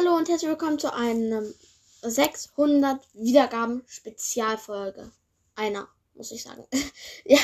Hallo 0.00 0.16
und 0.16 0.30
herzlich 0.30 0.48
willkommen 0.48 0.78
zu 0.78 0.94
einem 0.94 1.52
600 2.00 3.02
Wiedergaben 3.12 3.82
Spezialfolge. 3.86 5.12
Einer, 5.56 5.88
muss 6.14 6.32
ich 6.32 6.42
sagen. 6.42 6.64
ja, 7.26 7.38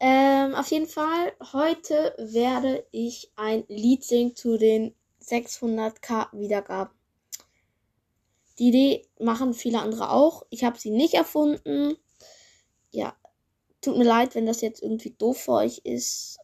ähm, 0.00 0.54
auf 0.54 0.70
jeden 0.70 0.88
Fall, 0.88 1.32
heute 1.54 2.14
werde 2.18 2.84
ich 2.90 3.32
ein 3.36 3.64
Lied 3.68 4.04
singen 4.04 4.36
zu 4.36 4.58
den 4.58 4.94
600k 5.22 6.38
Wiedergaben. 6.38 6.92
Die 8.58 8.68
Idee 8.68 9.08
machen 9.18 9.54
viele 9.54 9.80
andere 9.80 10.10
auch. 10.10 10.44
Ich 10.50 10.64
habe 10.64 10.78
sie 10.78 10.90
nicht 10.90 11.14
erfunden. 11.14 11.96
Ja, 12.90 13.16
tut 13.80 13.96
mir 13.96 14.04
leid, 14.04 14.34
wenn 14.34 14.44
das 14.44 14.60
jetzt 14.60 14.82
irgendwie 14.82 15.14
doof 15.16 15.38
für 15.38 15.52
euch 15.52 15.78
ist. 15.78 16.36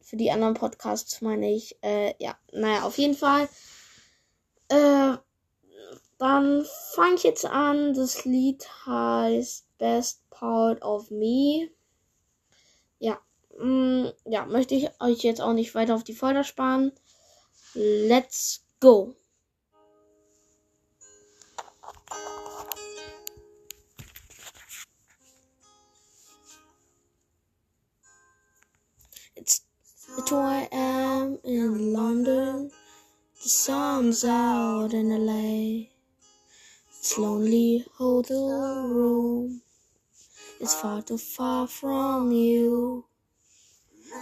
Für 0.00 0.16
die 0.16 0.32
anderen 0.32 0.54
Podcasts 0.54 1.20
meine 1.20 1.52
ich. 1.52 1.76
Äh, 1.82 2.14
ja, 2.18 2.36
naja, 2.50 2.82
auf 2.82 2.98
jeden 2.98 3.14
Fall. 3.14 3.48
Äh, 4.68 5.16
dann 6.18 6.64
fange 6.94 7.14
ich 7.14 7.22
jetzt 7.22 7.44
an. 7.44 7.94
Das 7.94 8.24
Lied 8.24 8.66
heißt 8.86 9.66
Best 9.78 10.28
Part 10.30 10.82
of 10.82 11.10
Me. 11.10 11.70
Ja, 12.98 13.20
mm, 13.58 14.06
ja, 14.24 14.46
möchte 14.46 14.74
ich 14.74 14.88
euch 15.00 15.22
jetzt 15.22 15.40
auch 15.40 15.52
nicht 15.52 15.74
weiter 15.74 15.94
auf 15.94 16.04
die 16.04 16.14
Folter 16.14 16.44
sparen. 16.44 16.92
Let's 17.74 18.64
go. 18.80 19.14
It's 29.34 29.66
2 30.24 30.68
a.m. 30.72 30.72
in 30.72 30.72
London. 30.72 30.85
The 33.46 33.50
sun's 33.50 34.24
out 34.24 34.92
in 34.92 35.10
LA. 35.24 35.86
It's 36.98 37.16
lonely 37.16 37.84
hotel 37.94 38.88
room. 38.88 39.62
It's 40.58 40.74
far 40.74 41.00
too 41.02 41.16
far 41.16 41.68
from 41.68 42.32
you. 42.32 43.04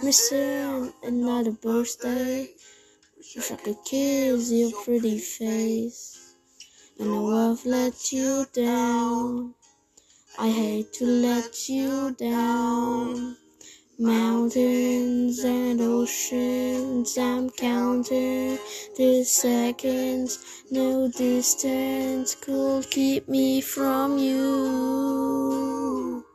Missing 0.03 0.93
another 1.01 1.53
birthday. 1.53 2.51
Wish 3.17 3.51
I 3.51 3.55
could 3.55 3.77
kiss 3.83 4.51
your 4.51 4.71
pretty 4.83 5.17
face. 5.17 6.35
I 6.99 7.05
know 7.05 7.51
I've 7.51 7.65
let 7.65 8.11
you 8.11 8.45
down. 8.53 9.55
I 10.37 10.49
hate 10.49 10.93
to 10.99 11.05
let 11.07 11.67
you 11.67 12.11
down. 12.11 13.37
Mountains 13.97 15.39
and 15.45 15.79
oceans, 15.79 17.17
I'm 17.17 17.49
counting 17.49 18.57
the 18.97 19.23
seconds. 19.23 20.65
No 20.69 21.07
distance 21.07 22.35
could 22.35 22.91
keep 22.91 23.29
me 23.29 23.61
from 23.61 24.17
you. 24.17 26.25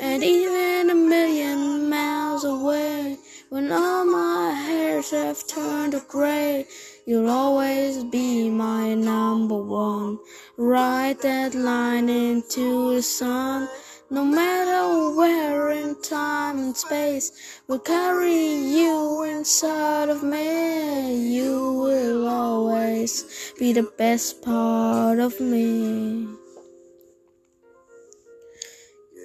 And 0.00 0.24
even 0.24 0.90
a 0.90 0.94
million 0.96 1.88
miles 1.88 2.42
away, 2.42 3.18
when 3.50 3.70
all 3.70 4.04
my 4.04 4.50
hairs 4.50 5.12
have 5.12 5.46
turned 5.46 5.94
gray, 6.08 6.66
you'll 7.06 7.30
always 7.30 8.02
be 8.02 8.50
my 8.50 8.94
number 8.94 9.62
one. 9.62 10.18
Write 10.56 11.20
that 11.20 11.54
line 11.54 12.08
into 12.08 12.96
the 12.96 13.02
sun. 13.02 13.68
No 14.12 14.24
matter 14.24 15.14
where 15.14 15.70
in 15.70 15.94
time 16.02 16.58
and 16.58 16.76
space, 16.76 17.60
will 17.68 17.78
carry 17.78 18.56
you 18.56 19.22
inside 19.22 20.08
of 20.08 20.24
me. 20.24 21.14
You 21.32 21.74
will 21.74 22.26
always 22.26 23.52
be 23.56 23.72
the 23.72 23.88
best 23.96 24.42
part 24.42 25.20
of 25.20 25.38
me. 25.38 26.26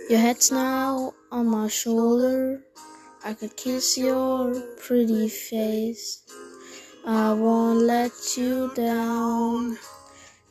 Your 0.07 0.19
head's 0.19 0.51
now 0.51 1.13
on 1.31 1.47
my 1.47 1.67
shoulder. 1.67 2.61
I 3.23 3.33
could 3.33 3.57
kiss 3.57 3.97
your 3.97 4.53
pretty 4.77 5.29
face. 5.29 6.21
I 7.07 7.33
won't 7.33 7.79
let 7.79 8.37
you 8.37 8.71
down 8.75 9.79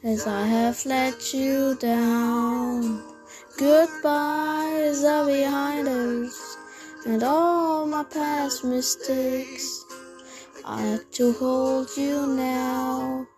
as 0.03 0.27
I 0.27 0.44
have 0.44 0.84
let 0.87 1.33
you 1.33 1.77
down. 1.77 3.14
Goodbyes 3.57 5.05
are 5.05 5.27
behind 5.27 5.87
us, 5.87 6.57
and 7.07 7.23
all 7.23 7.87
my 7.87 8.03
past 8.03 8.65
mistakes. 8.65 9.85
I 10.65 10.81
had 10.81 11.13
to 11.13 11.33
hold 11.35 11.89
you 11.97 12.27
now, 12.27 13.29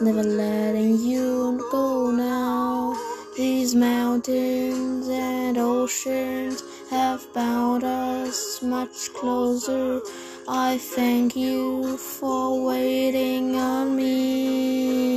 never 0.00 0.22
letting 0.22 1.00
you 1.00 1.58
go 1.72 2.12
now. 2.12 2.94
These 3.36 3.74
mountains 3.74 5.08
and 5.08 5.58
oceans 5.58 6.62
have 6.90 7.26
bound 7.34 7.82
us 7.82 8.62
much 8.62 9.12
closer. 9.12 10.00
I 10.46 10.78
thank 10.78 11.34
you 11.34 11.96
for 11.96 12.64
waiting 12.64 13.56
on 13.56 13.96
me. 13.96 15.08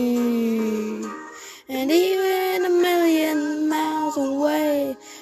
And 1.69 1.91
even 1.91 2.30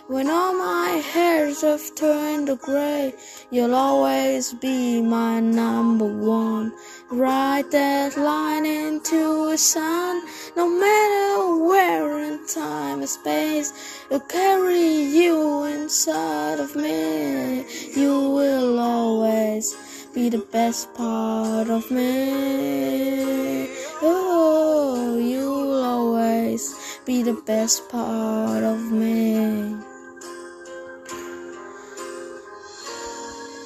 When 0.09 0.27
all 0.27 0.55
my 0.55 1.03
hairs 1.13 1.61
have 1.61 1.93
turned 1.93 2.47
to 2.47 2.55
gray, 2.55 3.13
you'll 3.51 3.75
always 3.75 4.55
be 4.55 5.03
my 5.03 5.39
number 5.39 6.07
one. 6.07 6.73
Write 7.11 7.69
that 7.69 8.17
line 8.17 8.65
into 8.65 9.51
the 9.51 9.57
sun, 9.59 10.23
no 10.57 10.67
matter 10.67 11.63
where 11.63 12.23
in 12.23 12.43
time 12.47 13.01
and 13.01 13.07
space. 13.07 13.71
I'll 14.09 14.19
carry 14.21 14.81
you 14.81 15.65
inside 15.65 16.59
of 16.59 16.75
me. 16.75 17.63
You 17.95 18.31
will 18.31 18.79
always 18.79 19.75
be 20.11 20.29
the 20.29 20.43
best 20.51 20.91
part 20.95 21.69
of 21.69 21.91
me. 21.91 23.69
Oh, 24.01 25.19
you'll 25.21 25.83
always 25.83 26.73
be 27.05 27.21
the 27.21 27.39
best 27.45 27.87
part 27.89 28.63
of 28.63 28.91
me. 28.91 29.77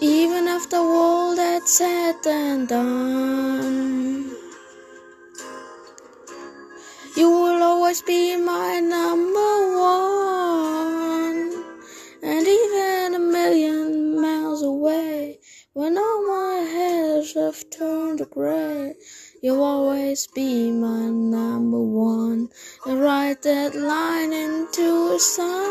Even 0.04 0.50
after 0.50 0.76
all 0.76 1.34
that's 1.34 1.78
said 1.78 2.16
and 2.26 2.68
done, 2.68 4.36
you 7.16 7.30
will 7.30 7.64
always 7.64 8.02
be 8.02 8.36
my 8.36 8.82
number 8.82 9.54
one. 9.80 11.64
And 12.22 12.46
even 12.46 13.16
a 13.16 13.20
million 13.20 14.20
miles 14.20 14.62
away, 14.62 15.40
when 15.72 15.98
all 15.98 16.28
my 16.28 16.68
hairs 16.70 17.34
have 17.36 17.70
turned 17.70 18.30
gray. 18.30 18.96
You'll 19.42 19.64
always 19.64 20.28
be 20.28 20.70
my 20.72 21.10
number 21.10 21.82
one. 21.82 22.50
And 22.86 23.02
write 23.02 23.42
that 23.44 23.74
line 23.74 24.34
into 24.34 25.14
the 25.14 25.20
sun. 25.20 25.63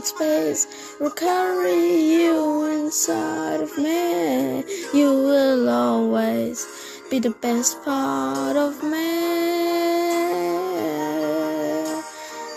And 0.00 0.06
space, 0.06 0.66
will 0.98 1.10
carry 1.10 2.14
you 2.14 2.64
inside 2.64 3.60
of 3.60 3.76
me. 3.76 4.64
You 4.94 5.10
will 5.28 5.68
always 5.68 6.66
be 7.10 7.18
the 7.18 7.30
best 7.42 7.82
part 7.84 8.56
of 8.56 8.82
me. 8.82 9.10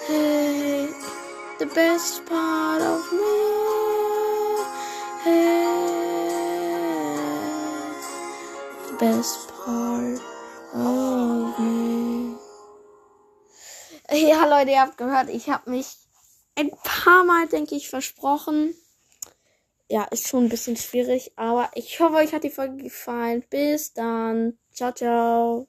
Hey, 0.07 0.87
the 1.59 1.65
best 1.65 2.25
part 2.25 2.81
of 2.81 3.01
me. 3.11 3.43
The 8.87 8.95
best 8.99 9.49
part 9.65 10.19
of 10.73 11.59
me. 11.59 12.37
Ja, 14.11 14.45
Leute, 14.45 14.71
ihr 14.71 14.81
habt 14.81 14.97
gehört, 14.97 15.29
ich 15.29 15.49
habe 15.49 15.69
mich 15.71 16.02
ein 16.55 16.71
paar 16.83 17.23
Mal, 17.23 17.47
denke 17.47 17.75
ich, 17.75 17.89
versprochen. 17.89 18.75
Ja, 19.89 20.03
ist 20.05 20.27
schon 20.27 20.45
ein 20.45 20.49
bisschen 20.49 20.75
schwierig, 20.75 21.31
aber 21.37 21.69
ich 21.75 21.99
hoffe, 22.01 22.15
euch 22.15 22.33
hat 22.33 22.43
die 22.43 22.49
Folge 22.49 22.83
gefallen. 22.83 23.43
Bis 23.49 23.93
dann. 23.93 24.57
Ciao, 24.73 24.91
ciao. 24.91 25.67